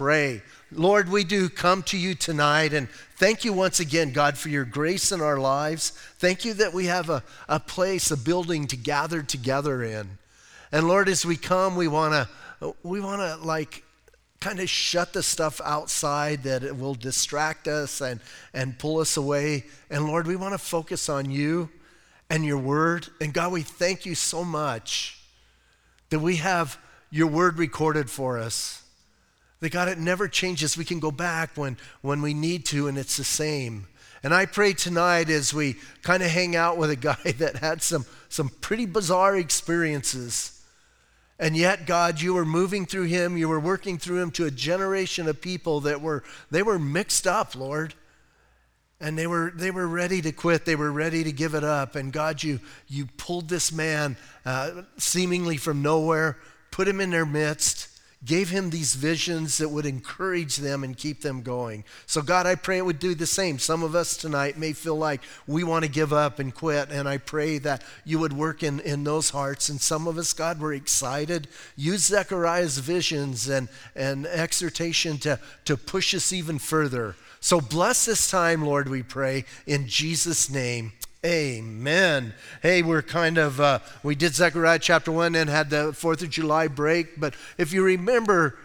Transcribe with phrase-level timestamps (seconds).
[0.00, 0.40] pray.
[0.72, 4.64] Lord, we do come to you tonight and thank you once again, God, for your
[4.64, 5.90] grace in our lives.
[6.16, 10.16] Thank you that we have a, a place, a building to gather together in.
[10.72, 13.84] And Lord, as we come, we want to, we want to like
[14.40, 18.20] kind of shut the stuff outside that it will distract us and,
[18.54, 19.66] and pull us away.
[19.90, 21.68] And Lord, we want to focus on you
[22.30, 23.06] and your word.
[23.20, 25.20] And God, we thank you so much
[26.08, 26.78] that we have
[27.10, 28.79] your word recorded for us.
[29.60, 30.76] That God, it never changes.
[30.76, 33.86] We can go back when, when we need to, and it's the same.
[34.22, 37.82] And I pray tonight as we kind of hang out with a guy that had
[37.82, 40.56] some, some pretty bizarre experiences.
[41.38, 44.50] And yet, God, you were moving through him, you were working through him to a
[44.50, 47.94] generation of people that were, they were mixed up, Lord.
[49.02, 50.66] And they were, they were ready to quit.
[50.66, 51.96] They were ready to give it up.
[51.96, 56.36] And God, you, you pulled this man uh, seemingly from nowhere,
[56.70, 57.88] put him in their midst,
[58.24, 61.84] gave him these visions that would encourage them and keep them going.
[62.06, 63.58] So, God, I pray it would do the same.
[63.58, 67.08] Some of us tonight may feel like we want to give up and quit, and
[67.08, 69.70] I pray that you would work in, in those hearts.
[69.70, 71.48] And some of us, God, we're excited.
[71.76, 77.16] Use Zechariah's visions and, and exhortation to, to push us even further.
[77.40, 80.92] So, bless this time, Lord, we pray, in Jesus' name.
[81.24, 82.32] Amen.
[82.62, 86.30] Hey, we're kind of, uh, we did Zechariah chapter 1 and had the 4th of
[86.30, 87.20] July break.
[87.20, 88.56] But if you remember,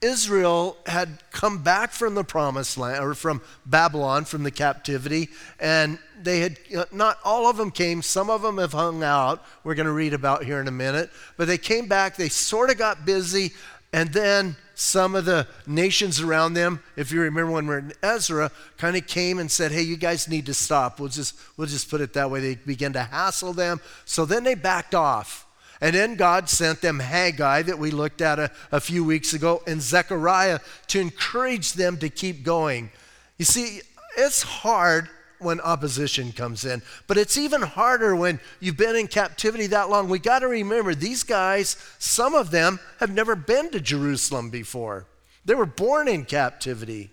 [0.00, 5.98] Israel had come back from the promised land, or from Babylon, from the captivity, and
[6.22, 9.44] they had, uh, not all of them came, some of them have hung out.
[9.64, 11.10] We're going to read about here in a minute.
[11.36, 13.52] But they came back, they sort of got busy,
[13.92, 18.50] and then some of the nations around them, if you remember when we're in Ezra,
[18.78, 20.98] kind of came and said, hey, you guys need to stop.
[20.98, 22.40] We'll just, we'll just put it that way.
[22.40, 23.82] They began to hassle them.
[24.06, 25.46] So then they backed off.
[25.82, 29.62] And then God sent them Haggai, that we looked at a, a few weeks ago,
[29.66, 32.90] and Zechariah to encourage them to keep going.
[33.36, 33.82] You see,
[34.16, 36.82] it's hard when opposition comes in.
[37.06, 40.08] But it's even harder when you've been in captivity that long.
[40.08, 45.06] We got to remember these guys, some of them have never been to Jerusalem before.
[45.44, 47.10] They were born in captivity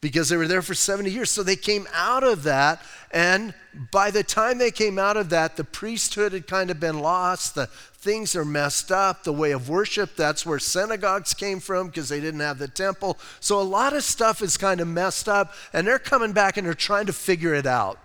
[0.00, 1.30] because they were there for 70 years.
[1.30, 2.82] So they came out of that.
[3.12, 3.54] And
[3.90, 7.54] by the time they came out of that, the priesthood had kind of been lost.
[7.54, 9.24] The things are messed up.
[9.24, 13.18] The way of worship, that's where synagogues came from because they didn't have the temple.
[13.40, 15.54] So a lot of stuff is kind of messed up.
[15.72, 17.98] And they're coming back and they're trying to figure it out.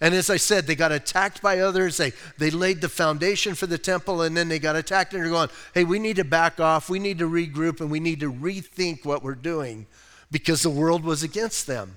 [0.00, 1.96] And as I said, they got attacked by others.
[1.96, 5.30] They, they laid the foundation for the temple and then they got attacked and they're
[5.30, 6.88] going, hey, we need to back off.
[6.88, 9.86] We need to regroup and we need to rethink what we're doing
[10.30, 11.96] because the world was against them.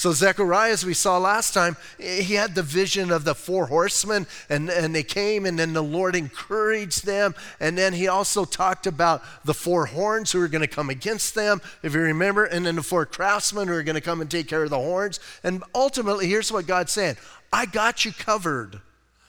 [0.00, 4.26] So, Zechariah, as we saw last time, he had the vision of the four horsemen,
[4.48, 7.34] and, and they came, and then the Lord encouraged them.
[7.60, 11.34] And then he also talked about the four horns who are going to come against
[11.34, 14.30] them, if you remember, and then the four craftsmen who are going to come and
[14.30, 15.20] take care of the horns.
[15.44, 17.18] And ultimately, here's what God's saying
[17.52, 18.80] I got you covered.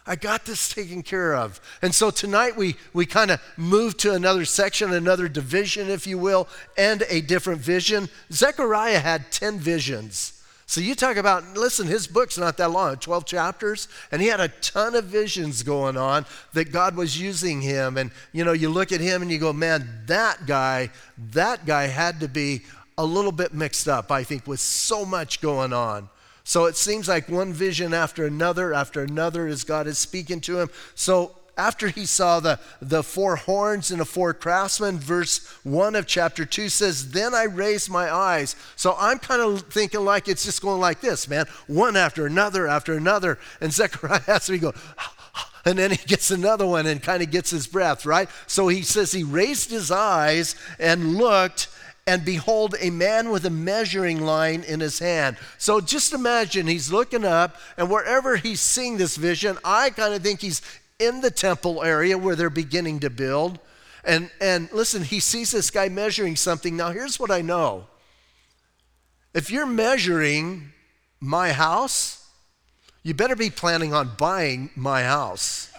[0.05, 1.61] I got this taken care of.
[1.81, 6.17] And so tonight we, we kind of move to another section, another division, if you
[6.17, 6.47] will,
[6.77, 8.09] and a different vision.
[8.31, 10.41] Zechariah had 10 visions.
[10.65, 14.39] So you talk about, listen, his book's not that long, 12 chapters, and he had
[14.39, 17.97] a ton of visions going on that God was using him.
[17.97, 20.89] And, you know, you look at him and you go, man, that guy,
[21.33, 22.61] that guy had to be
[22.97, 26.07] a little bit mixed up, I think, with so much going on.
[26.43, 30.59] So it seems like one vision after another, after another, as God is speaking to
[30.59, 30.69] him.
[30.95, 36.07] So after he saw the, the four horns and the four craftsmen, verse 1 of
[36.07, 38.55] chapter 2 says, Then I raised my eyes.
[38.75, 42.67] So I'm kind of thinking like it's just going like this, man, one after another
[42.67, 43.37] after another.
[43.59, 44.73] And Zechariah has to go,
[45.65, 48.29] and then he gets another one and kind of gets his breath, right?
[48.47, 51.67] So he says he raised his eyes and looked,
[52.07, 55.37] and behold, a man with a measuring line in his hand.
[55.57, 60.23] So just imagine he's looking up, and wherever he's seeing this vision, I kind of
[60.23, 60.61] think he's
[60.99, 63.59] in the temple area where they're beginning to build.
[64.03, 66.75] And, and listen, he sees this guy measuring something.
[66.75, 67.85] Now, here's what I know
[69.33, 70.71] if you're measuring
[71.19, 72.27] my house,
[73.03, 75.71] you better be planning on buying my house.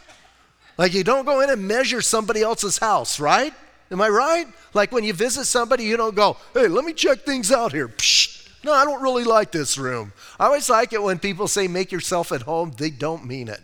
[0.78, 3.52] Like, you don't go in and measure somebody else's house, right?
[3.92, 4.46] Am I right?
[4.72, 7.88] Like when you visit somebody, you don't go, hey, let me check things out here.
[7.88, 10.12] Psh, no, I don't really like this room.
[10.40, 13.60] I always like it when people say make yourself at home, they don't mean it.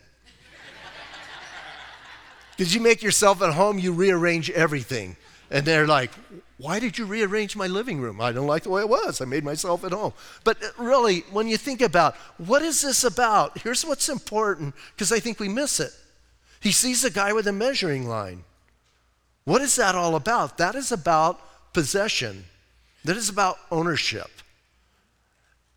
[2.51, 5.17] Because you make yourself at home, you rearrange everything.
[5.51, 6.11] And they're like,
[6.59, 8.21] why did you rearrange my living room?
[8.21, 9.21] I don't like the way it was.
[9.21, 10.13] I made myself at home.
[10.45, 15.13] But uh, really, when you think about what is this about, here's what's important because
[15.13, 15.93] I think we miss it.
[16.61, 18.45] He sees a guy with a measuring line.
[19.49, 20.59] What is that all about?
[20.59, 21.41] That is about
[21.73, 22.45] possession.
[23.05, 24.31] that is about ownership.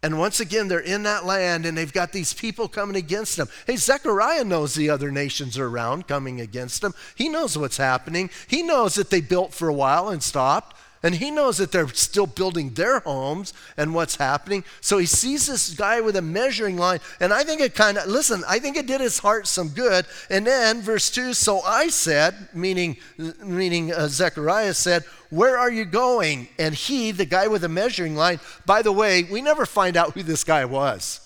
[0.03, 3.47] And once again, they're in that land and they've got these people coming against them.
[3.65, 6.94] Hey, Zechariah knows the other nations are around coming against them.
[7.15, 8.29] He knows what's happening.
[8.50, 10.75] He knows that they built for a while and stopped.
[11.03, 14.63] And he knows that they're still building their homes and what's happening.
[14.81, 17.00] So he sees this guy with a measuring line.
[17.19, 20.06] And I think it kind of, listen, I think it did his heart some good.
[20.30, 22.98] And then verse 2 So I said, meaning,
[23.44, 26.50] meaning uh, Zechariah said, Where are you going?
[26.59, 30.13] And he, the guy with the measuring line, by the way, we never find out
[30.13, 31.19] who this guy was,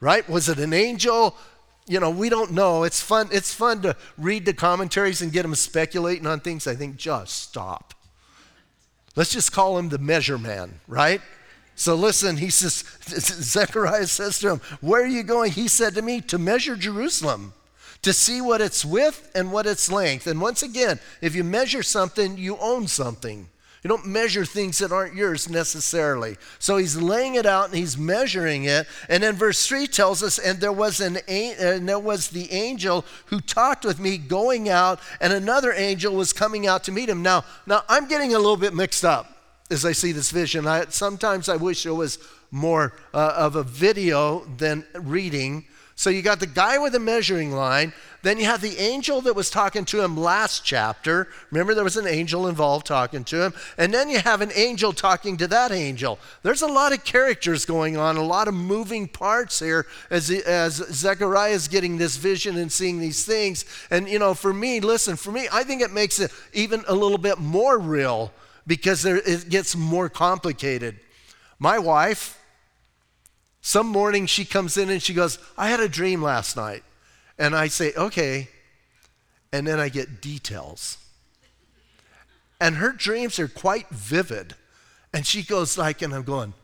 [0.00, 0.26] right?
[0.26, 1.36] Was it an angel?
[1.86, 2.84] You know, we don't know.
[2.84, 6.66] It's fun, it's fun to read the commentaries and get them speculating on things.
[6.66, 7.92] I think just stop
[9.14, 11.20] Let's just call him the measure man, right?
[11.74, 15.52] So listen, he says, Zechariah says to him, Where are you going?
[15.52, 17.52] He said to me, To measure Jerusalem,
[18.02, 20.26] to see what its width and what its length.
[20.26, 23.48] And once again, if you measure something, you own something.
[23.82, 26.36] You don't measure things that aren't yours necessarily.
[26.60, 28.86] So he's laying it out and he's measuring it.
[29.08, 33.04] And then verse 3 tells us, and there was an and there was the angel
[33.26, 37.22] who talked with me going out, and another angel was coming out to meet him.
[37.22, 39.36] Now, now I'm getting a little bit mixed up
[39.68, 40.66] as I see this vision.
[40.66, 42.18] I, sometimes I wish there was
[42.52, 45.64] more uh, of a video than reading.
[45.94, 47.92] So you got the guy with the measuring line,
[48.22, 51.28] then you have the angel that was talking to him last chapter.
[51.50, 53.54] Remember, there was an angel involved talking to him.
[53.76, 56.18] And then you have an angel talking to that angel.
[56.42, 60.74] There's a lot of characters going on, a lot of moving parts here as, as
[60.74, 63.64] Zechariah is getting this vision and seeing these things.
[63.90, 66.94] And, you know, for me, listen, for me, I think it makes it even a
[66.94, 68.32] little bit more real
[68.66, 70.98] because there, it gets more complicated.
[71.58, 72.38] My wife,
[73.62, 76.82] some morning she comes in and she goes, I had a dream last night.
[77.38, 78.48] And I say, okay.
[79.52, 80.98] And then I get details.
[82.60, 84.56] And her dreams are quite vivid.
[85.14, 86.54] And she goes like, and I'm going,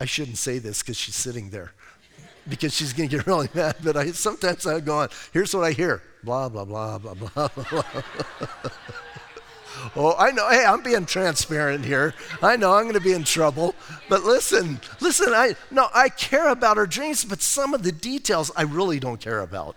[0.00, 1.72] I shouldn't say this because she's sitting there
[2.48, 3.76] because she's going to get really mad.
[3.82, 7.48] But I sometimes I go on, here's what I hear blah, blah, blah, blah, blah,
[7.48, 7.84] blah.
[9.96, 10.48] oh, I know.
[10.48, 12.14] Hey, I'm being transparent here.
[12.42, 13.74] I know I'm going to be in trouble.
[14.08, 18.50] But listen, listen, I no, I care about her dreams, but some of the details
[18.56, 19.76] I really don't care about.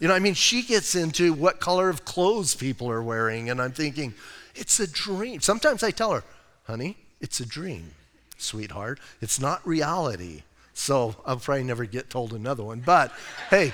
[0.00, 3.62] You know, I mean, she gets into what color of clothes people are wearing, and
[3.62, 4.14] I'm thinking,
[4.54, 5.40] it's a dream.
[5.40, 6.24] Sometimes I tell her,
[6.64, 7.92] honey, it's a dream,
[8.36, 9.00] sweetheart.
[9.20, 10.42] It's not reality.
[10.74, 12.80] So I'll probably never get told another one.
[12.80, 13.12] But
[13.48, 13.72] hey,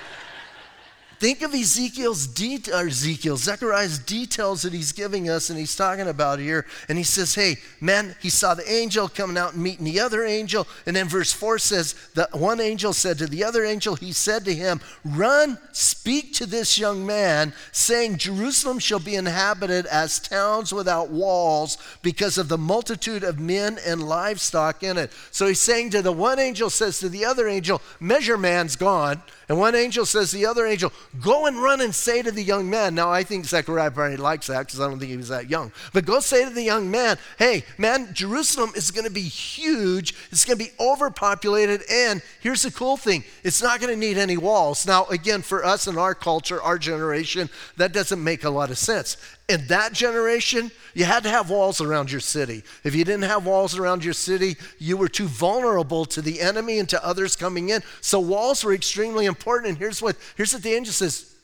[1.20, 6.38] Think of Ezekiel's de- Ezekiel, Zechariah's details that he's giving us and he's talking about
[6.38, 6.64] here.
[6.88, 10.24] And he says, Hey, man, he saw the angel coming out and meeting the other
[10.24, 10.66] angel.
[10.86, 14.46] And then verse 4 says, The one angel said to the other angel, He said
[14.46, 20.72] to him, Run, speak to this young man, saying, Jerusalem shall be inhabited as towns
[20.72, 25.10] without walls because of the multitude of men and livestock in it.
[25.32, 29.22] So he's saying to the one angel, says to the other angel, Measure man's gone.
[29.50, 32.40] And one angel says to the other angel, Go and run and say to the
[32.40, 32.94] young man.
[32.94, 35.72] Now, I think Zechariah probably likes that because I don't think he was that young.
[35.92, 40.14] But go say to the young man, Hey, man, Jerusalem is going to be huge.
[40.30, 41.82] It's going to be overpopulated.
[41.90, 44.86] And here's the cool thing it's not going to need any walls.
[44.86, 48.78] Now, again, for us in our culture, our generation, that doesn't make a lot of
[48.78, 49.16] sense
[49.50, 52.62] in that generation, you had to have walls around your city.
[52.84, 56.78] If you didn't have walls around your city, you were too vulnerable to the enemy
[56.78, 57.82] and to others coming in.
[58.00, 59.70] So walls were extremely important.
[59.70, 61.34] And here's what here's what the angel says: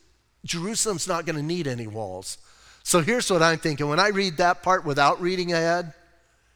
[0.45, 2.38] Jerusalem's not going to need any walls.
[2.85, 3.88] So here's what I'm thinking.
[3.88, 5.92] When I read that part without reading ahead,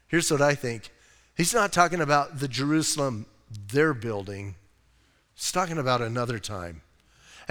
[0.07, 0.89] here's what I think.
[1.35, 3.25] He's not talking about the Jerusalem
[3.67, 4.55] they're building.
[5.35, 6.81] He's talking about another time.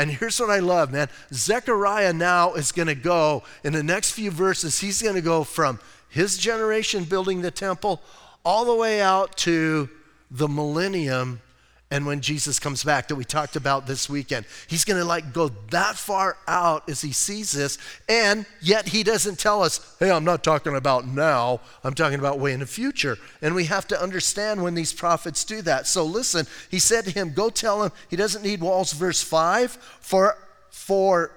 [0.01, 1.11] And here's what I love, man.
[1.31, 5.45] Zechariah now is going to go, in the next few verses, he's going to go
[5.45, 5.79] from
[6.09, 8.01] his generation building the temple
[8.43, 9.91] all the way out to
[10.31, 11.43] the millennium
[11.91, 14.47] and when Jesus comes back that we talked about this weekend.
[14.69, 17.79] He's going to like go that far out as he sees this,
[18.09, 22.39] and yet he doesn't tell us, hey, I'm not talking about now, I'm talking about
[22.39, 23.19] way in the future.
[23.43, 25.87] And we have to understand when these prophets do that.
[25.87, 29.73] So listen, he said to him, go tell him he doesn't need walls, verse 5,
[30.01, 30.37] for
[30.71, 31.33] for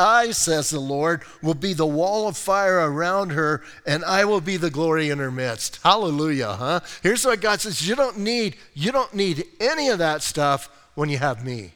[0.00, 4.40] I, says the Lord, will be the wall of fire around her, and I will
[4.40, 5.78] be the glory in her midst.
[5.82, 6.80] Hallelujah, huh?
[7.02, 11.08] Here's what God says: you don't need, you don't need any of that stuff when
[11.08, 11.74] you have me.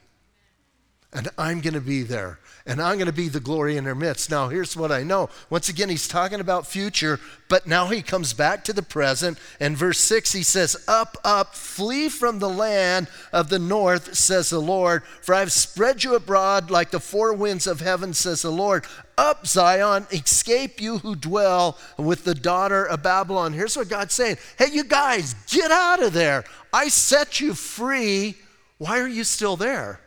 [1.15, 3.95] And I'm going to be there, and I'm going to be the glory in their
[3.95, 4.29] midst.
[4.29, 5.29] Now, here's what I know.
[5.49, 9.39] Once again, he's talking about future, but now he comes back to the present.
[9.61, 14.49] And verse 6, he says, Up, up, flee from the land of the north, says
[14.49, 18.51] the Lord, for I've spread you abroad like the four winds of heaven, says the
[18.51, 18.85] Lord.
[19.17, 23.53] Up, Zion, escape you who dwell with the daughter of Babylon.
[23.53, 26.43] Here's what God's saying Hey, you guys, get out of there.
[26.73, 28.35] I set you free.
[28.79, 30.01] Why are you still there?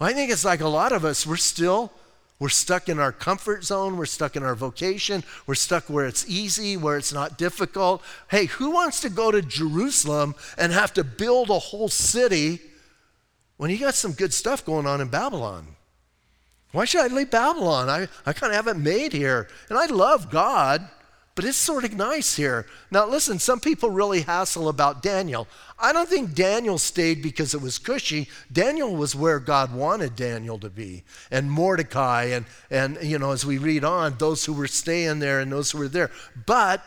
[0.00, 1.92] I think it's like a lot of us, we're still,
[2.38, 6.26] we're stuck in our comfort zone, we're stuck in our vocation, we're stuck where it's
[6.26, 8.02] easy, where it's not difficult.
[8.30, 12.60] Hey, who wants to go to Jerusalem and have to build a whole city
[13.58, 15.66] when you got some good stuff going on in Babylon?
[16.72, 17.90] Why should I leave Babylon?
[17.90, 19.48] I, I kind of have it made here.
[19.68, 20.88] And I love God.
[21.34, 22.66] But it's sort of nice here.
[22.90, 25.46] Now, listen, some people really hassle about Daniel.
[25.78, 28.28] I don't think Daniel stayed because it was cushy.
[28.52, 33.46] Daniel was where God wanted Daniel to be, and Mordecai, and, and you know, as
[33.46, 36.10] we read on, those who were staying there and those who were there.
[36.46, 36.84] But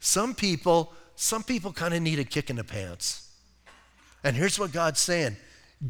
[0.00, 3.30] some people, some people kind of need a kick in the pants.
[4.24, 5.36] And here's what God's saying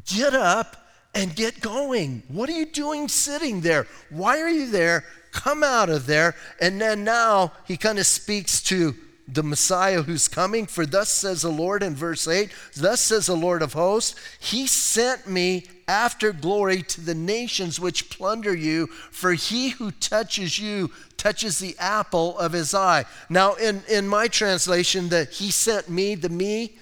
[0.04, 0.76] get up
[1.14, 2.22] and get going.
[2.28, 3.86] What are you doing sitting there?
[4.10, 5.04] Why are you there?
[5.37, 6.35] Come out of there.
[6.61, 8.95] And then now he kind of speaks to
[9.28, 10.66] the Messiah who's coming.
[10.66, 14.66] For thus says the Lord in verse 8, thus says the Lord of hosts, He
[14.66, 20.90] sent me after glory to the nations which plunder you, for he who touches you
[21.19, 23.05] touches the apple of his eye.
[23.28, 26.78] Now, in, in my translation, that He sent me, the me,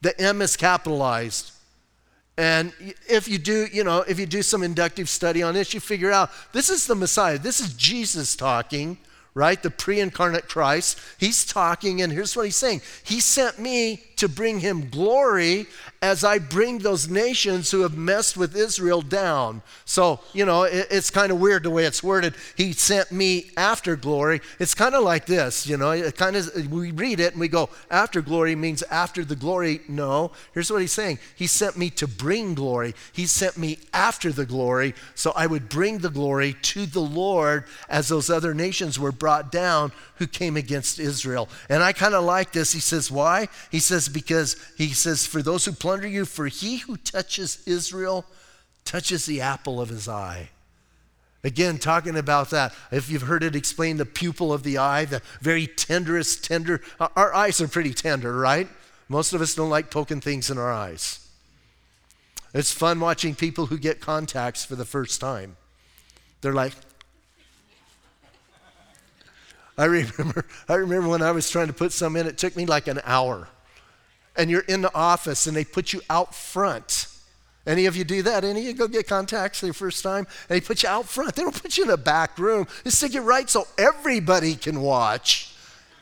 [0.00, 1.52] the M is capitalized.
[2.38, 2.72] And
[3.08, 6.12] if you do, you know, if you do some inductive study on this, you figure
[6.12, 7.38] out this is the Messiah.
[7.38, 8.98] This is Jesus talking
[9.36, 9.62] right?
[9.62, 10.98] The pre incarnate Christ.
[11.18, 15.66] He's talking, and here's what he's saying He sent me to bring him glory
[16.00, 19.62] as I bring those nations who have messed with Israel down.
[19.84, 22.34] So, you know, it, it's kind of weird the way it's worded.
[22.56, 24.40] He sent me after glory.
[24.58, 27.48] It's kind of like this, you know, it kind of, we read it and we
[27.48, 29.80] go, after glory means after the glory.
[29.88, 32.94] No, here's what he's saying He sent me to bring glory.
[33.12, 37.64] He sent me after the glory so I would bring the glory to the Lord
[37.88, 41.48] as those other nations were brought down who came against Israel.
[41.68, 42.72] And I kind of like this.
[42.72, 43.48] He says, Why?
[43.70, 48.24] He says, Because he says, For those who plunder you, for he who touches Israel
[48.84, 50.50] touches the apple of his eye.
[51.44, 55.22] Again, talking about that, if you've heard it explained, the pupil of the eye, the
[55.40, 58.68] very tenderest, tender, our eyes are pretty tender, right?
[59.08, 61.28] Most of us don't like poking things in our eyes.
[62.52, 65.56] It's fun watching people who get contacts for the first time.
[66.40, 66.72] They're like,
[69.78, 72.66] I remember, I remember when I was trying to put some in, it took me
[72.66, 73.48] like an hour.
[74.36, 77.08] And you're in the office and they put you out front.
[77.66, 78.44] Any of you do that?
[78.44, 80.26] Any of you go get contacts for your first time?
[80.48, 81.34] They put you out front.
[81.34, 82.66] They don't put you in a back room.
[82.84, 85.52] They stick you right so everybody can watch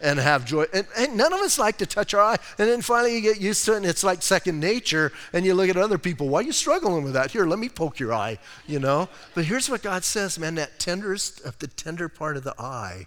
[0.03, 0.67] and have joy.
[0.75, 2.37] And, and, none of us like to touch our eye.
[2.59, 5.13] And then finally you get used to it and it's like second nature.
[5.33, 7.31] And you look at other people, why are you struggling with that?
[7.31, 9.09] Here, let me poke your eye, you know?
[9.35, 13.07] But here's what God says, man, that tenderest of the tender part of the eye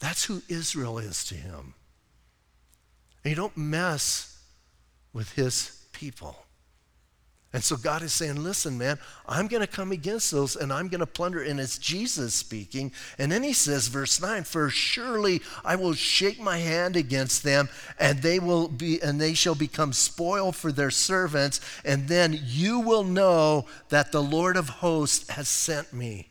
[0.00, 1.74] that's who Israel is to him.
[3.24, 4.42] And you don't mess
[5.12, 6.36] with his people.
[7.52, 10.86] And so God is saying, listen, man, I'm going to come against those and I'm
[10.86, 11.42] going to plunder.
[11.42, 12.92] And it's Jesus speaking.
[13.18, 17.68] And then he says, verse 9, for surely I will shake my hand against them
[17.98, 21.60] and they will be, and they shall become spoil for their servants.
[21.84, 26.28] And then you will know that the Lord of hosts has sent me.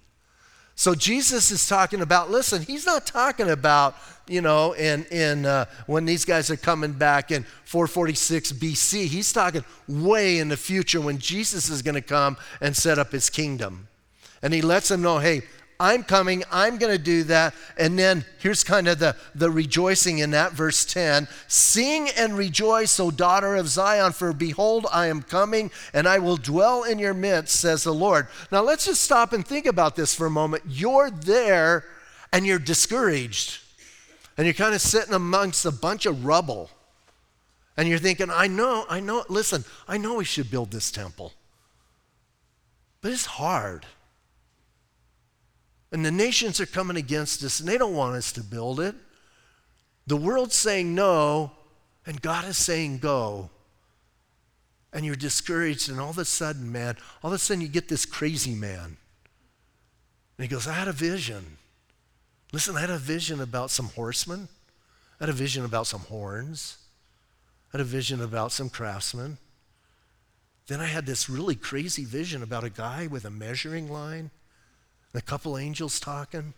[0.76, 3.98] So Jesus is talking about, listen, he's not talking about,
[4.30, 9.06] you know, in, in uh, when these guys are coming back in 446 BC.
[9.06, 13.12] He's talking way in the future when Jesus is going to come and set up
[13.12, 13.88] his kingdom.
[14.42, 15.42] And he lets them know, hey,
[15.82, 17.54] I'm coming, I'm going to do that.
[17.78, 23.00] And then here's kind of the, the rejoicing in that, verse 10 Sing and rejoice,
[23.00, 27.14] O daughter of Zion, for behold, I am coming, and I will dwell in your
[27.14, 28.28] midst, says the Lord.
[28.52, 30.64] Now let's just stop and think about this for a moment.
[30.68, 31.86] You're there
[32.34, 33.62] and you're discouraged,
[34.40, 36.70] and you're kind of sitting amongst a bunch of rubble.
[37.76, 41.34] And you're thinking, I know, I know, listen, I know we should build this temple,
[43.02, 43.86] but it's hard.
[45.92, 48.96] And the nations are coming against us and they don't want us to build it.
[50.08, 51.52] The world's saying no,
[52.06, 53.50] and God is saying go.
[54.94, 57.90] And you're discouraged, and all of a sudden, man, all of a sudden you get
[57.90, 58.96] this crazy man.
[60.38, 61.59] And he goes, I had a vision.
[62.52, 64.48] Listen, I had a vision about some horsemen.
[65.20, 66.78] I had a vision about some horns.
[67.72, 69.38] I had a vision about some craftsmen.
[70.68, 74.32] then I had this really crazy vision about a guy with a measuring line
[75.14, 76.54] and a couple angels talking.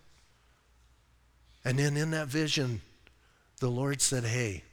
[1.64, 2.82] And then in that vision,
[3.60, 4.64] the Lord said, Hey,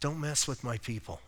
[0.00, 1.20] don't mess with my people.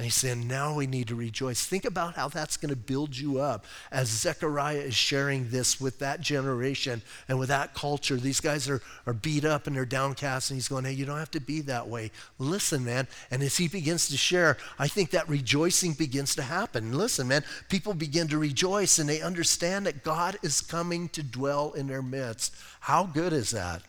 [0.00, 1.66] And he said, now we need to rejoice.
[1.66, 5.98] Think about how that's going to build you up as Zechariah is sharing this with
[5.98, 8.16] that generation and with that culture.
[8.16, 11.18] These guys are, are beat up and they're downcast, and he's going, hey, you don't
[11.18, 12.12] have to be that way.
[12.38, 13.08] Listen, man.
[13.30, 16.96] And as he begins to share, I think that rejoicing begins to happen.
[16.96, 21.72] Listen, man, people begin to rejoice and they understand that God is coming to dwell
[21.72, 22.54] in their midst.
[22.80, 23.82] How good is that?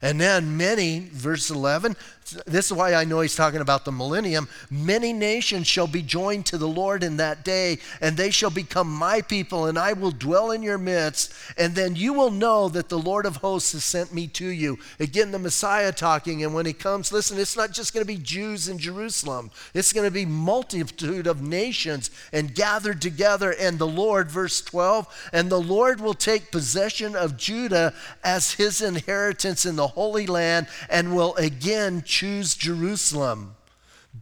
[0.00, 1.96] And then many, verse 11,
[2.46, 4.48] this is why I know he's talking about the millennium.
[4.70, 8.92] Many nations shall be joined to the Lord in that day, and they shall become
[8.92, 11.32] my people, and I will dwell in your midst.
[11.56, 14.78] And then you will know that the Lord of hosts has sent me to you.
[15.00, 18.18] Again, the Messiah talking, and when he comes, listen, it's not just going to be
[18.18, 23.54] Jews in Jerusalem, it's going to be multitude of nations and gathered together.
[23.58, 28.82] And the Lord, verse 12, and the Lord will take possession of Judah as his
[28.82, 33.56] inheritance in Holy Land, and will again choose Jerusalem.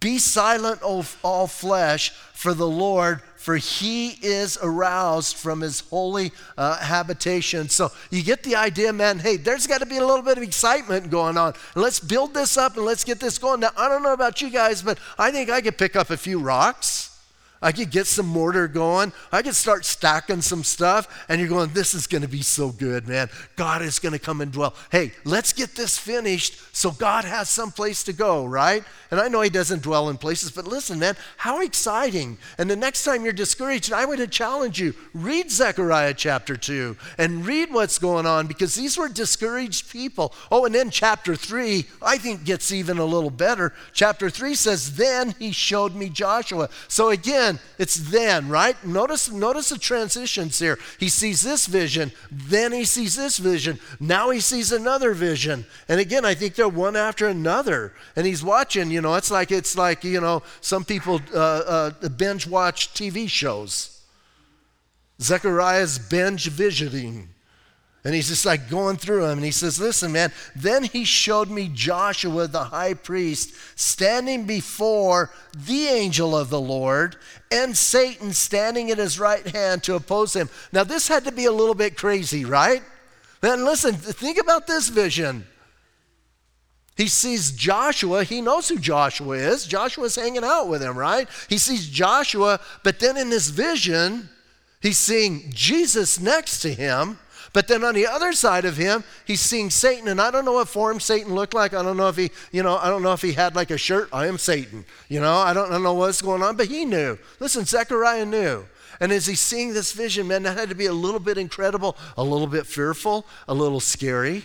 [0.00, 6.32] Be silent, O all flesh, for the Lord, for he is aroused from his holy
[6.58, 7.68] uh, habitation.
[7.68, 9.20] So you get the idea, man.
[9.20, 11.54] Hey, there's got to be a little bit of excitement going on.
[11.74, 13.60] Let's build this up and let's get this going.
[13.60, 16.16] Now, I don't know about you guys, but I think I could pick up a
[16.16, 17.15] few rocks.
[17.62, 19.12] I could get some mortar going.
[19.32, 21.24] I could start stacking some stuff.
[21.28, 23.28] And you're going, this is going to be so good, man.
[23.56, 24.74] God is going to come and dwell.
[24.90, 28.84] Hey, let's get this finished so God has some place to go, right?
[29.10, 32.38] And I know He doesn't dwell in places, but listen, man, how exciting.
[32.58, 37.46] And the next time you're discouraged, I would challenge you read Zechariah chapter 2 and
[37.46, 40.34] read what's going on because these were discouraged people.
[40.50, 43.72] Oh, and then chapter 3, I think gets even a little better.
[43.92, 46.68] Chapter 3 says, Then He showed me Joshua.
[46.88, 48.76] So again, then, it's then, right?
[48.84, 50.78] Notice, notice the transitions here.
[50.98, 55.66] He sees this vision, then he sees this vision, now he sees another vision.
[55.88, 57.94] And again, I think they're one after another.
[58.16, 62.08] And he's watching, you know, it's like it's like, you know, some people uh, uh,
[62.08, 64.02] binge watch TV shows.
[65.20, 67.28] Zechariah's binge visiting.
[68.06, 69.38] And he's just like going through them.
[69.38, 70.30] And he says, Listen, man.
[70.54, 77.16] Then he showed me Joshua, the high priest, standing before the angel of the Lord
[77.50, 80.48] and Satan standing at his right hand to oppose him.
[80.70, 82.80] Now, this had to be a little bit crazy, right?
[83.40, 85.44] Then listen, think about this vision.
[86.96, 88.22] He sees Joshua.
[88.22, 89.66] He knows who Joshua is.
[89.66, 91.28] Joshua's hanging out with him, right?
[91.48, 94.28] He sees Joshua, but then in this vision,
[94.80, 97.18] he's seeing Jesus next to him
[97.56, 100.52] but then on the other side of him, he's seeing Satan, and I don't know
[100.52, 101.72] what form Satan looked like.
[101.72, 103.78] I don't know if he, you know, I don't know if he had like a
[103.78, 104.10] shirt.
[104.12, 104.84] I am Satan.
[105.08, 107.18] You know, I don't, I don't know what's going on, but he knew.
[107.40, 108.66] Listen, Zechariah knew.
[109.00, 111.96] And as he's seeing this vision, man, that had to be a little bit incredible,
[112.18, 114.44] a little bit fearful, a little scary.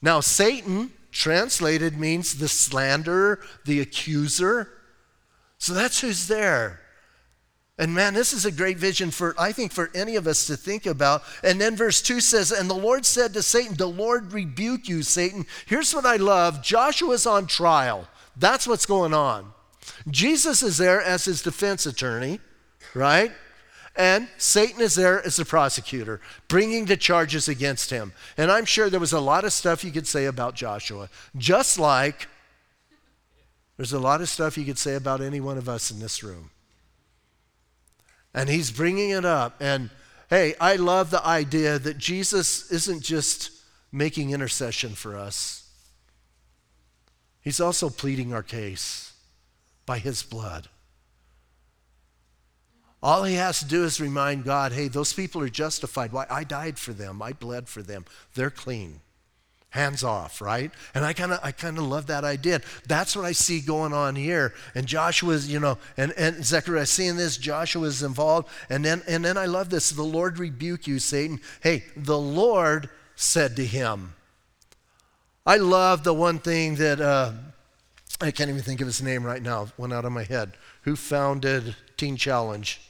[0.00, 4.70] Now, Satan, translated, means the slanderer, the accuser.
[5.58, 6.80] So that's who's there.
[7.76, 10.56] And man, this is a great vision for, I think, for any of us to
[10.56, 11.22] think about.
[11.42, 15.02] And then verse 2 says, And the Lord said to Satan, The Lord rebuke you,
[15.02, 15.44] Satan.
[15.66, 18.06] Here's what I love Joshua's on trial.
[18.36, 19.52] That's what's going on.
[20.08, 22.38] Jesus is there as his defense attorney,
[22.94, 23.32] right?
[23.96, 28.12] And Satan is there as the prosecutor, bringing the charges against him.
[28.36, 31.78] And I'm sure there was a lot of stuff you could say about Joshua, just
[31.78, 32.28] like
[33.76, 36.22] there's a lot of stuff you could say about any one of us in this
[36.22, 36.50] room.
[38.34, 39.56] And he's bringing it up.
[39.60, 39.90] And
[40.28, 43.50] hey, I love the idea that Jesus isn't just
[43.92, 45.68] making intercession for us,
[47.40, 49.12] he's also pleading our case
[49.86, 50.68] by his blood.
[53.02, 56.10] All he has to do is remind God, hey, those people are justified.
[56.10, 56.26] Why?
[56.30, 57.20] I died for them.
[57.20, 58.06] I bled for them.
[58.34, 59.00] They're clean
[59.74, 60.70] hands off, right?
[60.94, 62.60] And I kind of I kind of love that idea.
[62.86, 64.54] That's what I see going on here.
[64.76, 68.48] And Joshua's, you know, and, and Zechariah seeing this, Joshua is involved.
[68.70, 69.90] And then and then I love this.
[69.90, 71.40] The Lord rebuke you, Satan.
[71.60, 74.14] Hey, the Lord said to him.
[75.44, 77.32] I love the one thing that uh,
[78.20, 79.68] I can't even think of his name right now.
[79.76, 80.52] Went out of my head.
[80.82, 82.80] Who founded Teen Challenge?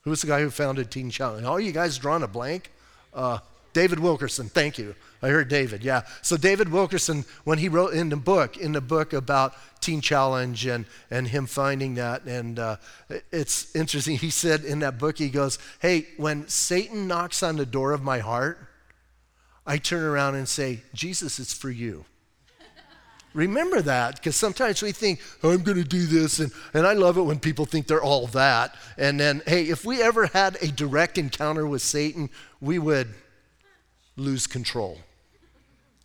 [0.00, 1.46] Who's the guy who founded Teen Challenge?
[1.46, 2.72] Oh, you guys drawing a blank?
[3.14, 3.38] Uh,
[3.72, 4.94] David Wilkerson, thank you.
[5.22, 6.02] I heard David, yeah.
[6.20, 10.66] So David Wilkerson, when he wrote in the book, in the book about Teen Challenge
[10.66, 12.76] and, and him finding that, and uh,
[13.30, 14.18] it's interesting.
[14.18, 18.02] He said in that book, he goes, hey, when Satan knocks on the door of
[18.02, 18.58] my heart,
[19.64, 22.04] I turn around and say, Jesus, it's for you.
[23.32, 26.38] Remember that, because sometimes we think, oh, I'm going to do this.
[26.38, 28.74] And, and I love it when people think they're all that.
[28.98, 32.28] And then, hey, if we ever had a direct encounter with Satan,
[32.60, 33.08] we would
[34.16, 34.98] lose control.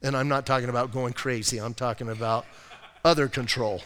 [0.01, 2.45] And I'm not talking about going crazy, I'm talking about
[3.03, 3.81] other control.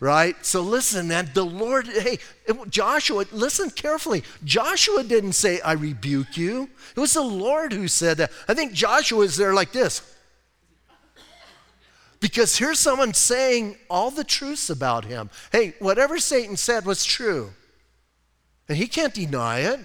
[0.00, 0.34] Right?
[0.44, 2.18] So listen, man, the Lord, hey,
[2.68, 4.22] Joshua, listen carefully.
[4.42, 6.68] Joshua didn't say, I rebuke you.
[6.94, 8.30] It was the Lord who said that.
[8.48, 10.02] I think Joshua is there like this.
[12.20, 15.30] Because here's someone saying all the truths about him.
[15.52, 17.52] Hey, whatever Satan said was true.
[18.68, 19.80] And he can't deny it.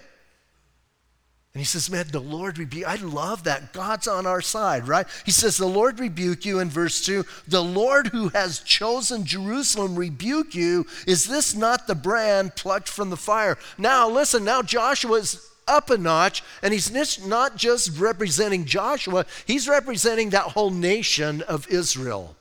[1.54, 2.88] And he says, Man, the Lord rebuke.
[2.88, 3.74] I love that.
[3.74, 5.08] God's on our side, right?
[5.26, 7.26] He says, The Lord rebuke you in verse 2.
[7.48, 10.86] The Lord who has chosen Jerusalem rebuke you.
[11.08, 13.58] Is this not the brand plucked from the fire?
[13.78, 16.92] Now, listen, now Joshua is up a notch, and he's
[17.26, 22.36] not just representing Joshua, he's representing that whole nation of Israel.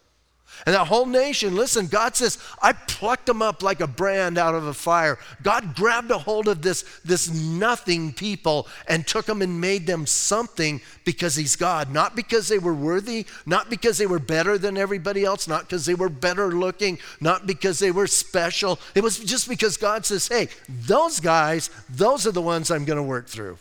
[0.67, 4.55] And that whole nation, listen, God says, I plucked them up like a brand out
[4.55, 5.19] of a fire.
[5.43, 10.07] God grabbed a hold of this, this nothing people and took them and made them
[10.07, 11.93] something because He's God.
[11.93, 15.87] Not because they were worthy, not because they were better than everybody else, not because
[15.87, 18.79] they were better looking, not because they were special.
[18.95, 22.99] It was just because God says, hey, those guys, those are the ones I'm going
[22.99, 23.59] to work through.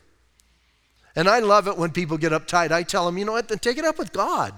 [1.16, 2.72] And I love it when people get uptight.
[2.72, 4.54] I tell them, you know what, then take it up with God.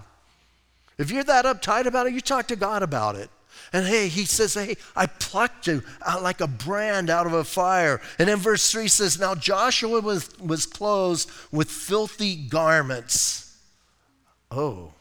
[0.99, 3.31] If you're that uptight about it, you talk to God about it.
[3.71, 7.45] And hey, he says, Hey, I plucked you out like a brand out of a
[7.45, 8.01] fire.
[8.19, 13.57] And then verse 3 says, Now Joshua was, was clothed with filthy garments.
[14.51, 14.93] Oh.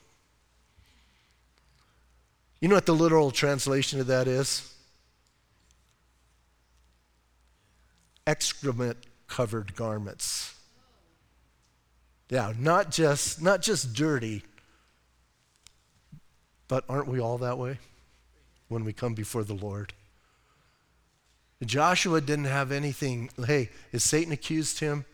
[2.61, 4.72] You know what the literal translation of that is?
[8.26, 10.54] Excrement covered garments.
[12.28, 14.42] Yeah, not just, not just dirty,
[16.68, 17.78] but aren't we all that way
[18.68, 19.94] when we come before the Lord?
[21.64, 23.31] Joshua didn't have anything.
[23.46, 25.04] Hey, is Satan accused him?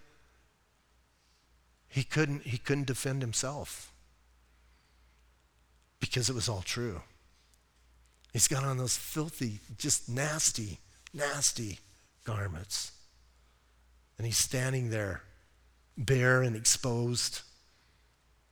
[1.89, 3.93] He couldn't, he couldn't defend himself
[6.01, 7.01] because it was all true.
[8.33, 10.81] He's got on those filthy, just nasty,
[11.15, 11.79] nasty
[12.25, 12.91] garments.
[14.19, 15.23] And he's standing there,
[15.97, 17.43] bare and exposed.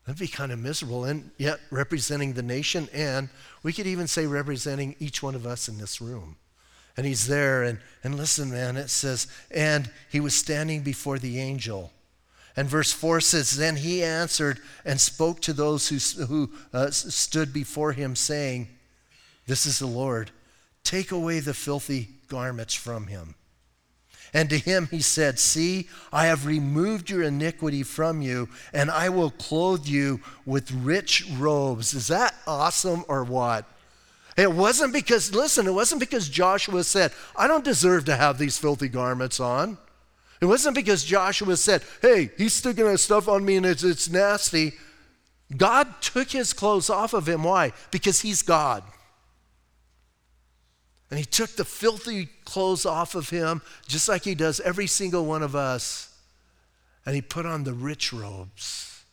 [0.05, 3.29] That'd be kind of miserable, and yet representing the nation, and
[3.62, 6.37] we could even say representing each one of us in this room.
[6.97, 11.38] And he's there, and, and listen, man, it says, and he was standing before the
[11.38, 11.93] angel.
[12.57, 17.53] And verse 4 says, Then he answered and spoke to those who, who uh, stood
[17.53, 18.69] before him, saying,
[19.47, 20.33] This is the Lord.
[20.85, 23.37] Take away the filthy garments from him.
[24.35, 29.09] And to him he said, See, I have removed your iniquity from you, and I
[29.11, 31.92] will clothe you with rich robes.
[31.92, 33.66] Is that awesome or what?
[34.37, 38.57] It wasn't because, listen, it wasn't because Joshua said, I don't deserve to have these
[38.57, 39.77] filthy garments on.
[40.40, 44.11] It wasn't because Joshua said, Hey, he's sticking that stuff on me and it's, it's
[44.11, 44.73] nasty.
[45.57, 47.45] God took his clothes off of him.
[47.45, 47.73] Why?
[47.90, 48.83] Because he's God.
[51.12, 55.27] And he took the filthy clothes off of him, just like he does every single
[55.27, 56.09] one of us.
[57.05, 59.05] And he put on the rich robes.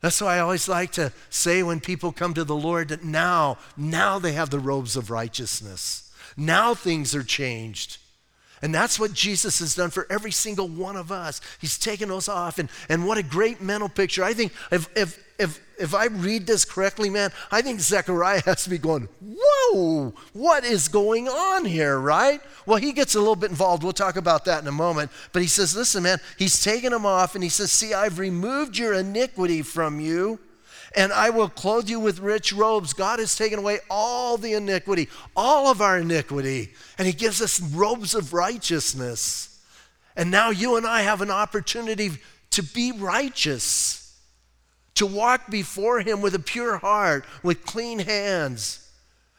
[0.00, 3.58] That's why I always like to say when people come to the Lord that now,
[3.76, 6.12] now they have the robes of righteousness.
[6.36, 7.98] Now things are changed.
[8.62, 11.40] And that's what Jesus has done for every single one of us.
[11.60, 12.60] He's taken those off.
[12.60, 14.22] And, and what a great mental picture.
[14.22, 18.64] I think if, if, if, if I read this correctly, man, I think Zechariah has
[18.64, 22.40] to be going, whoa, what is going on here, right?
[22.66, 23.82] Well, he gets a little bit involved.
[23.82, 25.10] We'll talk about that in a moment.
[25.32, 28.78] But he says, listen, man, he's taken them off and he says, see, I've removed
[28.78, 30.38] your iniquity from you
[30.96, 32.92] and I will clothe you with rich robes.
[32.92, 37.60] God has taken away all the iniquity, all of our iniquity, and he gives us
[37.60, 39.60] robes of righteousness.
[40.16, 42.12] And now you and I have an opportunity
[42.50, 44.03] to be righteous
[44.94, 48.80] to walk before Him with a pure heart, with clean hands.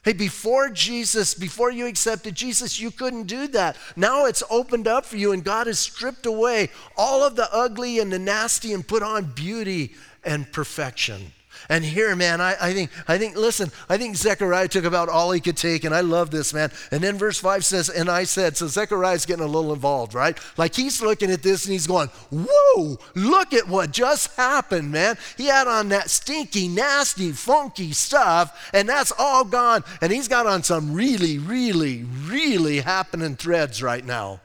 [0.04, 3.76] Hey, before Jesus, before you accepted Jesus, you couldn't do that.
[3.96, 7.98] Now it's opened up for you, and God has stripped away all of the ugly
[8.00, 11.32] and the nasty and put on beauty and perfection.
[11.69, 15.32] And here, man, I, I, think, I think, listen, I think Zechariah took about all
[15.32, 16.71] he could take, and I love this, man.
[16.91, 20.38] And then verse 5 says, and I said, so Zechariah's getting a little involved, right?
[20.58, 25.17] Like he's looking at this and he's going, whoa, look at what just happened, man.
[25.38, 29.84] He had on that stinky, nasty, funky stuff, and that's all gone.
[30.01, 34.41] And he's got on some really, really, really happening threads right now.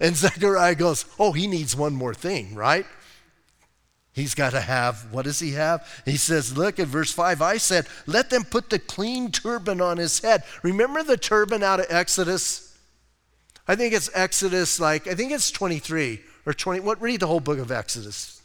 [0.00, 2.86] And Zechariah goes, oh, he needs one more thing, right?
[4.14, 5.88] He's got to have, what does he have?
[6.04, 7.40] He says, look at verse 5.
[7.40, 10.44] I said, let them put the clean turban on his head.
[10.62, 12.76] Remember the turban out of Exodus?
[13.66, 16.80] I think it's Exodus, like, I think it's 23 or 20.
[16.80, 17.00] What?
[17.00, 18.42] Read the whole book of Exodus.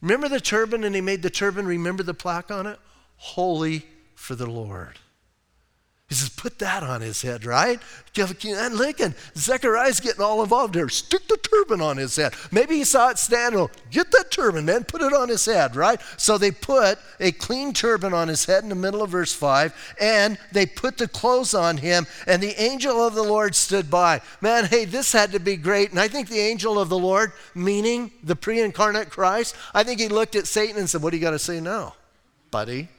[0.00, 2.78] Remember the turban, and he made the turban, remember the plaque on it?
[3.16, 4.98] Holy for the Lord.
[6.08, 7.80] He says, put that on his head, right?
[8.16, 10.88] And Lincoln, Zechariah's getting all involved here.
[10.88, 12.32] Stick the turban on his head.
[12.52, 13.68] Maybe he saw it standing.
[13.90, 14.84] Get that turban, man.
[14.84, 16.00] Put it on his head, right?
[16.16, 19.96] So they put a clean turban on his head in the middle of verse 5,
[20.00, 24.20] and they put the clothes on him, and the angel of the Lord stood by.
[24.40, 25.90] Man, hey, this had to be great.
[25.90, 29.98] And I think the angel of the Lord, meaning the pre incarnate Christ, I think
[29.98, 31.96] he looked at Satan and said, What do you got to say now,
[32.52, 32.90] buddy?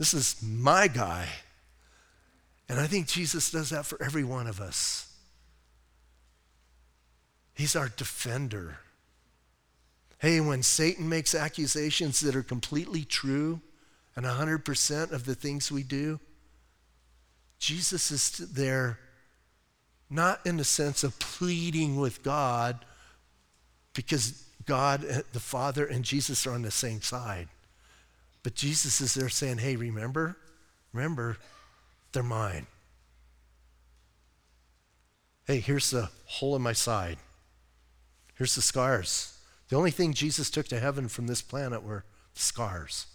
[0.00, 1.28] This is my guy.
[2.70, 5.14] And I think Jesus does that for every one of us.
[7.52, 8.78] He's our defender.
[10.16, 13.60] Hey, when Satan makes accusations that are completely true
[14.16, 16.18] and 100% of the things we do,
[17.58, 18.98] Jesus is there
[20.08, 22.86] not in the sense of pleading with God
[23.92, 25.02] because God,
[25.34, 27.48] the Father, and Jesus are on the same side.
[28.42, 30.36] But Jesus is there saying, hey, remember?
[30.92, 31.36] Remember,
[32.12, 32.66] they're mine.
[35.46, 37.18] Hey, here's the hole in my side.
[38.36, 39.36] Here's the scars.
[39.68, 43.06] The only thing Jesus took to heaven from this planet were the scars.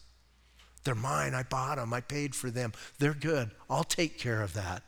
[0.84, 1.34] They're mine.
[1.34, 1.94] I bought them.
[1.94, 2.74] I paid for them.
[3.00, 3.52] They're good.
[3.70, 4.84] I'll take care of that.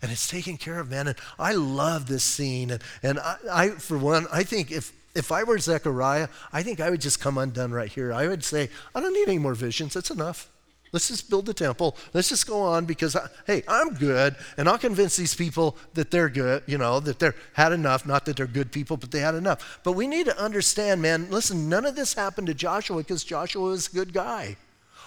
[0.00, 1.08] And it's taken care of, man.
[1.08, 2.70] And I love this scene.
[2.70, 6.80] And, and I, I, for one, I think if if I were Zechariah, I think
[6.80, 8.12] I would just come undone right here.
[8.12, 9.94] I would say, I don't need any more visions.
[9.94, 10.48] That's enough.
[10.92, 11.96] Let's just build the temple.
[12.12, 16.10] Let's just go on because, I, hey, I'm good, and I'll convince these people that
[16.10, 18.06] they're good, you know, that they're had enough.
[18.06, 19.80] Not that they're good people, but they had enough.
[19.84, 23.70] But we need to understand, man, listen, none of this happened to Joshua because Joshua
[23.70, 24.56] is a good guy.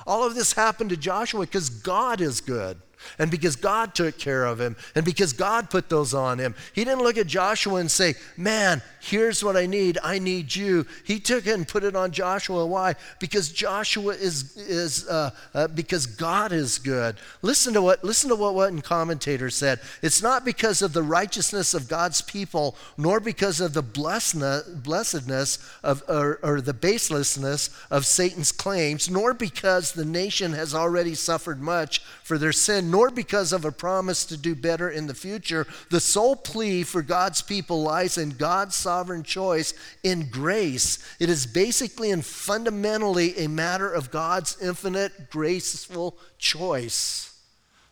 [0.07, 2.81] All of this happened to Joshua because God is good
[3.19, 6.55] and because God took care of him, and because God put those on him.
[6.73, 9.97] He didn't look at Joshua and say, Man, here's what I need.
[10.03, 10.85] I need you.
[11.03, 12.65] He took it and put it on Joshua.
[12.65, 12.95] Why?
[13.19, 17.17] Because Joshua is, is uh, uh, because God is good.
[17.41, 19.79] Listen to what, listen to what one commentator said.
[20.01, 26.03] It's not because of the righteousness of God's people, nor because of the blessedness of,
[26.07, 31.99] or, or the baselessness of Satan's claims, nor because the nation has already suffered much
[32.23, 35.65] for their sin nor because of a promise to do better in the future.
[35.89, 40.99] The sole plea for God's people lies in God's sovereign choice in grace.
[41.19, 47.33] It is basically and fundamentally a matter of God's infinite, graceful choice.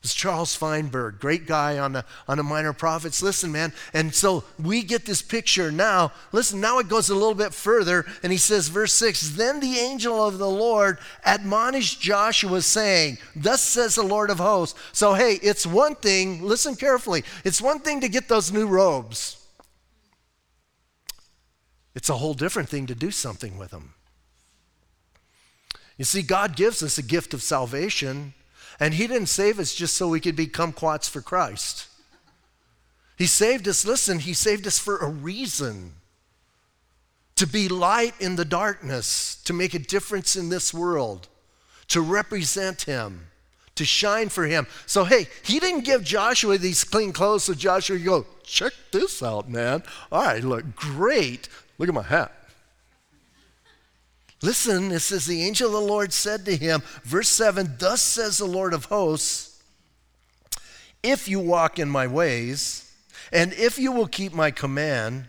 [0.04, 3.22] It's Charles Feinberg, great guy on the, on the minor prophets.
[3.22, 3.72] Listen, man.
[3.94, 6.12] And so we get this picture now.
[6.32, 9.78] Listen, now it goes a little bit further, and he says, verse 6 Then the
[9.78, 14.80] angel of the Lord admonished Joshua, saying, Thus says the Lord of hosts.
[14.92, 19.38] So, hey, it's one thing, listen carefully, it's one thing to get those new robes,
[21.94, 23.94] it's a whole different thing to do something with them.
[25.98, 28.34] You see, God gives us a gift of salvation.
[28.82, 31.88] And He didn't save us just so we could become quats for Christ.
[33.16, 35.94] He saved us, listen, He saved us for a reason
[37.36, 41.28] to be light in the darkness, to make a difference in this world,
[41.90, 43.28] to represent Him,
[43.76, 44.66] to shine for Him.
[44.88, 49.48] So, hey, He didn't give Joshua these clean clothes so Joshua go, check this out,
[49.48, 49.84] man.
[50.12, 51.50] All right, look great.
[51.78, 52.32] Look at my hat.
[54.42, 58.38] Listen, it says, The angel of the Lord said to him, verse 7 Thus says
[58.38, 59.62] the Lord of hosts,
[61.04, 62.92] if you walk in my ways,
[63.32, 65.26] and if you will keep my command,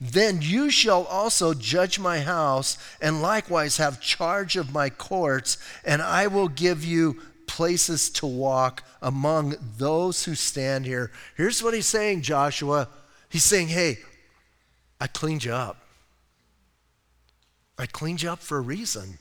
[0.00, 6.00] then you shall also judge my house, and likewise have charge of my courts, and
[6.00, 11.10] I will give you places to walk among those who stand here.
[11.36, 12.88] Here's what he's saying, Joshua.
[13.28, 13.98] He's saying, Hey,
[15.00, 15.87] I cleaned you up.
[17.78, 19.18] I cleaned you up for a reason.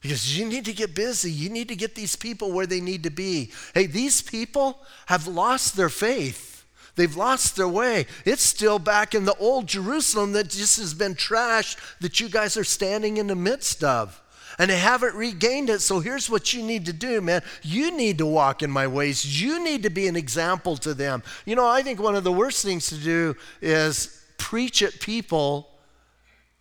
[0.00, 1.30] Because you need to get busy.
[1.30, 3.52] You need to get these people where they need to be.
[3.74, 6.64] Hey, these people have lost their faith.
[6.96, 8.06] They've lost their way.
[8.24, 12.56] It's still back in the old Jerusalem that just has been trashed that you guys
[12.56, 14.20] are standing in the midst of.
[14.58, 15.80] And they haven't regained it.
[15.80, 17.42] So here's what you need to do, man.
[17.62, 19.40] You need to walk in my ways.
[19.40, 21.22] You need to be an example to them.
[21.46, 25.69] You know, I think one of the worst things to do is preach at people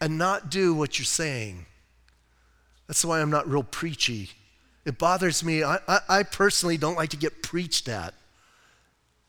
[0.02, 1.66] and not do what you're saying.
[2.88, 4.32] That's why I'm not real preachy.
[4.86, 5.64] It bothers me.
[5.64, 8.14] I, I, I, personally don't like to get preached at.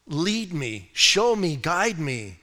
[0.06, 2.38] Lead me, show me, guide me.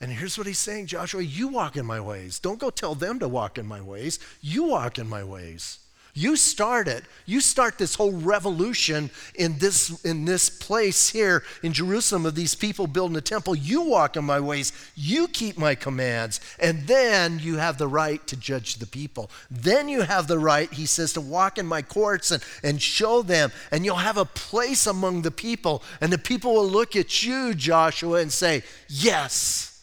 [0.00, 2.38] And here's what he's saying Joshua, you walk in my ways.
[2.38, 4.18] Don't go tell them to walk in my ways.
[4.40, 5.78] You walk in my ways.
[6.16, 7.04] You start it.
[7.26, 12.54] You start this whole revolution in this, in this place here in Jerusalem of these
[12.54, 13.54] people building a temple.
[13.54, 14.72] You walk in my ways.
[14.94, 16.40] You keep my commands.
[16.58, 19.30] And then you have the right to judge the people.
[19.50, 23.20] Then you have the right, he says, to walk in my courts and, and show
[23.20, 23.52] them.
[23.70, 25.82] And you'll have a place among the people.
[26.00, 29.82] And the people will look at you, Joshua, and say, Yes.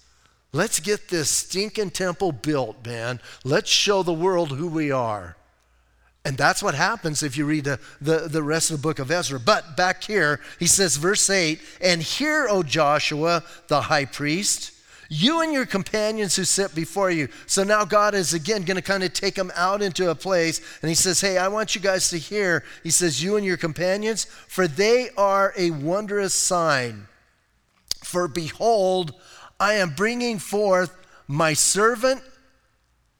[0.51, 3.19] Let's get this stinking temple built, man.
[3.43, 5.35] Let's show the world who we are.
[6.25, 9.11] And that's what happens if you read the, the, the, rest of the book of
[9.11, 9.39] Ezra.
[9.39, 14.71] But back here, he says, verse 8, and hear, O Joshua, the high priest,
[15.09, 17.27] you and your companions who sit before you.
[17.45, 20.61] So now God is again going to kind of take them out into a place,
[20.81, 22.63] and he says, Hey, I want you guys to hear.
[22.83, 27.07] He says, You and your companions, for they are a wondrous sign.
[28.01, 29.13] For behold,
[29.59, 30.95] I am bringing forth
[31.27, 32.21] my servant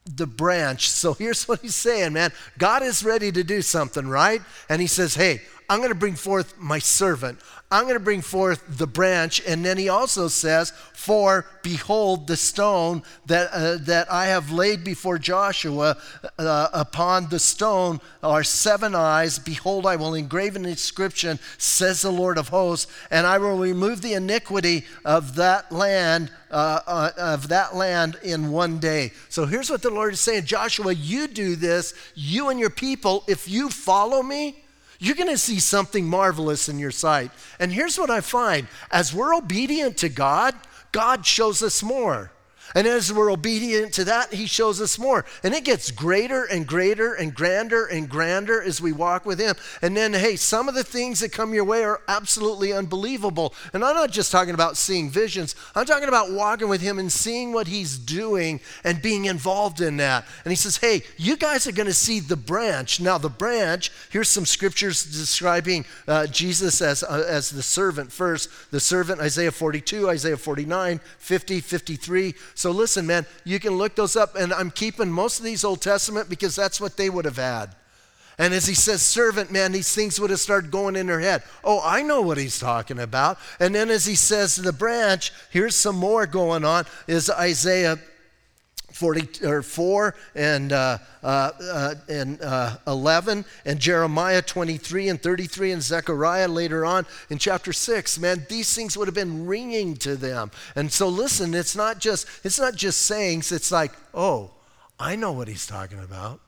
[0.04, 0.90] the branch.
[0.90, 2.32] So here's what he's saying, man.
[2.58, 4.42] God is ready to do something, right?
[4.68, 7.38] And he says, Hey, I'm going to bring forth my servant.
[7.70, 9.42] I'm going to bring forth the branch.
[9.46, 14.84] And then he also says, For behold, the stone that, uh, that I have laid
[14.84, 15.96] before Joshua,
[16.38, 19.38] uh, upon the stone are seven eyes.
[19.38, 24.02] Behold, I will engrave an inscription, says the Lord of hosts, and I will remove
[24.02, 26.30] the iniquity of that land.
[26.50, 29.10] Uh, uh, of that land in one day.
[29.28, 33.24] So here's what the Lord is saying Joshua, you do this, you and your people,
[33.26, 34.63] if you follow me,
[34.98, 37.30] you're going to see something marvelous in your sight.
[37.58, 40.54] And here's what I find as we're obedient to God,
[40.92, 42.30] God shows us more.
[42.74, 45.24] And as we're obedient to that, He shows us more.
[45.42, 49.54] And it gets greater and greater and grander and grander as we walk with Him.
[49.80, 53.54] And then, hey, some of the things that come your way are absolutely unbelievable.
[53.72, 57.10] And I'm not just talking about seeing visions, I'm talking about walking with Him and
[57.12, 60.26] seeing what He's doing and being involved in that.
[60.44, 63.00] And He says, hey, you guys are going to see the branch.
[63.00, 68.50] Now, the branch, here's some scriptures describing uh, Jesus as, uh, as the servant first.
[68.70, 72.34] The servant, Isaiah 42, Isaiah 49, 50, 53.
[72.64, 75.82] So listen, man, you can look those up, and I'm keeping most of these Old
[75.82, 77.74] Testament because that's what they would have had.
[78.38, 81.42] And as he says servant, man, these things would have started going in their head.
[81.62, 83.36] Oh, I know what he's talking about.
[83.60, 87.98] And then as he says the branch, here's some more going on, is Isaiah
[88.94, 95.72] 40 or 4 and, uh, uh, uh, and uh, 11 and Jeremiah 23 and 33
[95.72, 100.14] and Zechariah later on in chapter 6 man these things would have been ringing to
[100.14, 100.52] them.
[100.76, 103.50] And so listen it's not just it's not just sayings.
[103.50, 104.52] It's like oh
[104.98, 106.40] I know what he's talking about.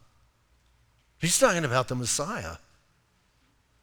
[1.18, 2.58] He's talking about the Messiah.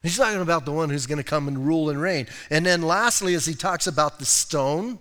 [0.01, 2.27] He's talking about the one who's going to come and rule and reign.
[2.49, 4.99] And then lastly as he talks about the stone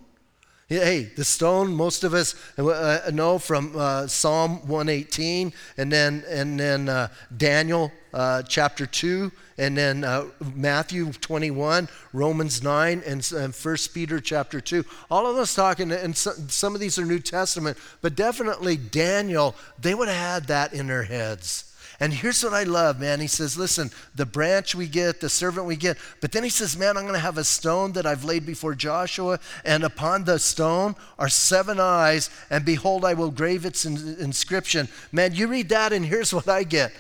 [0.72, 6.58] Hey, the stone, most of us uh, know from uh, Psalm 118, and then, and
[6.58, 13.54] then uh, Daniel uh, chapter 2, and then uh, Matthew 21, Romans 9, and, and
[13.54, 14.82] 1 Peter chapter 2.
[15.11, 19.94] All of us talking, and some of these are New Testament, but definitely Daniel, they
[19.94, 21.71] would have had that in their heads.
[22.00, 23.20] And here's what I love, man.
[23.20, 25.98] He says, Listen, the branch we get, the servant we get.
[26.20, 28.74] But then he says, Man, I'm going to have a stone that I've laid before
[28.74, 34.88] Joshua, and upon the stone are seven eyes, and behold, I will grave its inscription.
[35.12, 36.92] Man, you read that, and here's what I get.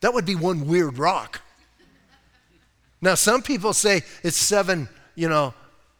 [0.00, 1.40] That would be one weird rock.
[3.00, 5.54] Now, some people say it's seven, you know,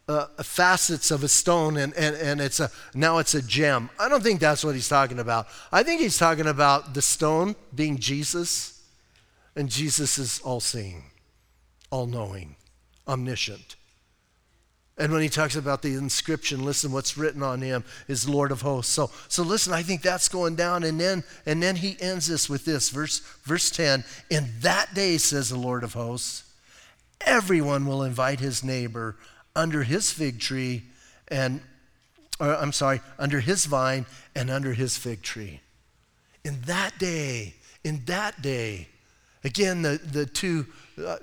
[0.08, 3.90] uh, facets of a stone and, and, and it's a, now it's a gem.
[3.98, 5.48] I don't think that's what he's talking about.
[5.72, 8.84] I think he's talking about the stone being Jesus,
[9.56, 11.04] and Jesus is all seeing,
[11.90, 12.56] all knowing,
[13.08, 13.76] omniscient.
[14.98, 18.62] And when he talks about the inscription, listen, what's written on him is Lord of
[18.62, 18.92] hosts.
[18.94, 20.84] So, so listen, I think that's going down.
[20.84, 24.04] And then, and then he ends this with this, verse, verse 10.
[24.30, 26.44] In that day, says the Lord of hosts,
[27.20, 29.16] everyone will invite his neighbor
[29.56, 30.82] under his fig tree
[31.28, 31.60] and,
[32.38, 35.60] or, I'm sorry, under his vine and under his fig tree.
[36.44, 38.88] In that day, in that day,
[39.42, 40.66] again, the, the two
[41.04, 41.16] uh,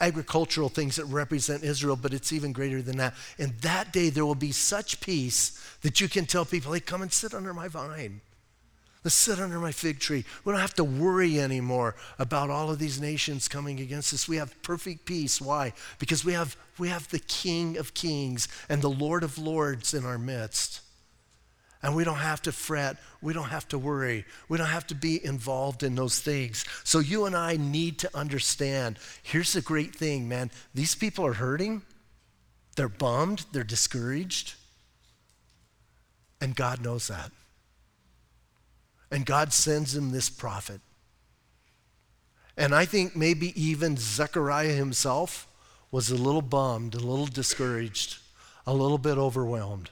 [0.00, 3.14] agricultural things that represent Israel, but it's even greater than that.
[3.38, 7.02] In that day, there will be such peace that you can tell people, hey, come
[7.02, 8.20] and sit under my vine.
[9.08, 10.26] Let's sit under my fig tree.
[10.44, 14.28] We don't have to worry anymore about all of these nations coming against us.
[14.28, 15.40] We have perfect peace.
[15.40, 15.72] Why?
[15.98, 20.04] Because we have, we have the King of Kings and the Lord of Lords in
[20.04, 20.82] our midst.
[21.82, 22.98] And we don't have to fret.
[23.22, 24.26] We don't have to worry.
[24.50, 26.66] We don't have to be involved in those things.
[26.84, 30.50] So you and I need to understand here's the great thing, man.
[30.74, 31.80] These people are hurting,
[32.76, 34.52] they're bummed, they're discouraged.
[36.42, 37.30] And God knows that.
[39.10, 40.80] And God sends him this prophet.
[42.56, 45.46] And I think maybe even Zechariah himself
[45.90, 48.18] was a little bummed, a little discouraged,
[48.66, 49.90] a little bit overwhelmed.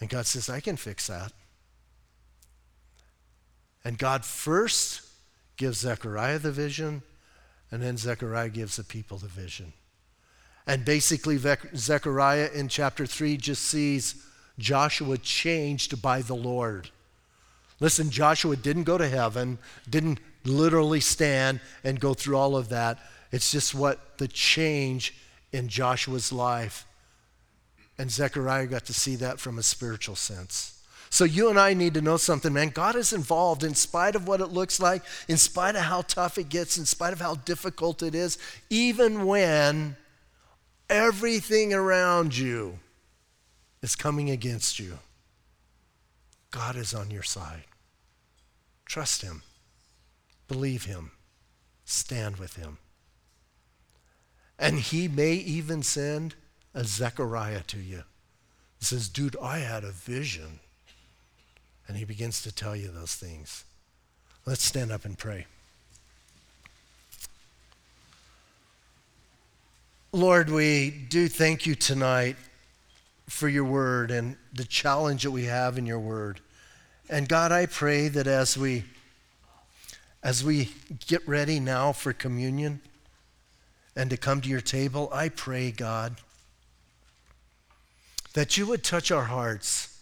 [0.00, 1.32] And God says, I can fix that.
[3.84, 5.02] And God first
[5.56, 7.02] gives Zechariah the vision,
[7.70, 9.72] and then Zechariah gives the people the vision.
[10.66, 11.38] And basically,
[11.74, 14.24] Zechariah in chapter 3 just sees
[14.58, 16.90] Joshua changed by the Lord.
[17.80, 19.58] Listen, Joshua didn't go to heaven,
[19.88, 22.98] didn't literally stand and go through all of that.
[23.30, 25.14] It's just what the change
[25.52, 26.86] in Joshua's life.
[27.98, 30.74] And Zechariah got to see that from a spiritual sense.
[31.10, 32.68] So you and I need to know something, man.
[32.68, 36.36] God is involved in spite of what it looks like, in spite of how tough
[36.36, 39.96] it gets, in spite of how difficult it is, even when
[40.90, 42.78] everything around you
[43.82, 44.98] is coming against you.
[46.50, 47.64] God is on your side.
[48.86, 49.42] Trust Him,
[50.46, 51.10] believe Him,
[51.84, 52.78] stand with Him.
[54.58, 56.34] And He may even send
[56.74, 58.04] a Zechariah to you.
[58.78, 60.60] He says, Dude, I had a vision.
[61.86, 63.64] And He begins to tell you those things.
[64.46, 65.46] Let's stand up and pray.
[70.12, 72.36] Lord, we do thank you tonight
[73.28, 76.40] for your word and the challenge that we have in your word.
[77.10, 78.84] And God, I pray that as we
[80.20, 80.70] as we
[81.06, 82.80] get ready now for communion
[83.94, 86.16] and to come to your table, I pray, God,
[88.32, 89.96] that you would touch our hearts.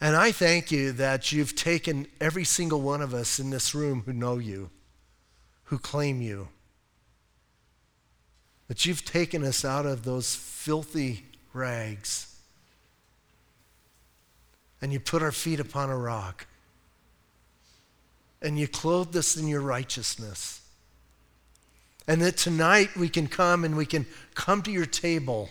[0.00, 4.04] And I thank you that you've taken every single one of us in this room
[4.06, 4.70] who know you,
[5.64, 6.48] who claim you
[8.70, 12.32] that you've taken us out of those filthy rags
[14.80, 16.46] and you put our feet upon a rock
[18.40, 20.60] and you clothed us in your righteousness.
[22.06, 24.06] And that tonight we can come and we can
[24.36, 25.48] come to your table.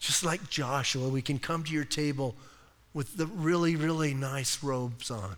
[0.00, 2.34] Just like Joshua, we can come to your table
[2.92, 5.36] with the really, really nice robes on.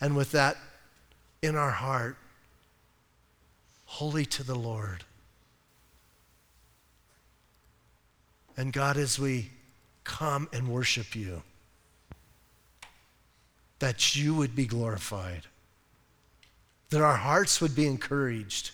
[0.00, 0.56] And with that
[1.40, 2.16] in our heart,
[3.86, 5.04] holy to the Lord.
[8.56, 9.50] And God, as we
[10.04, 11.42] come and worship you,
[13.78, 15.42] that you would be glorified,
[16.90, 18.70] that our hearts would be encouraged,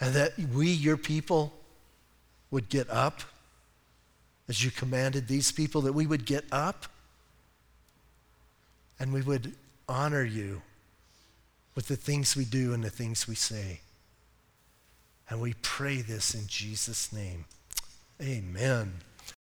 [0.00, 1.52] and that we, your people,
[2.50, 3.20] would get up
[4.48, 6.86] as you commanded these people, that we would get up
[8.98, 9.54] and we would
[9.88, 10.62] honor you
[11.78, 13.78] with the things we do and the things we say.
[15.30, 17.44] And we pray this in Jesus' name.
[18.20, 18.94] Amen.